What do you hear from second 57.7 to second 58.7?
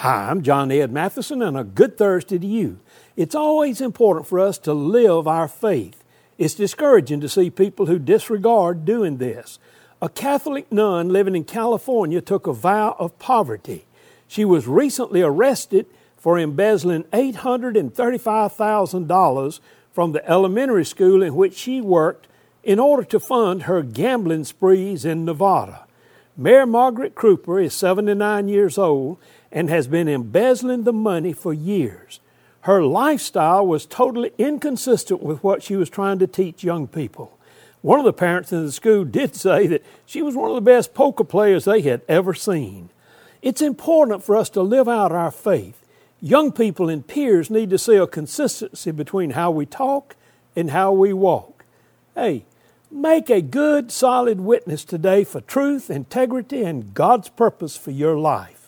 for your life.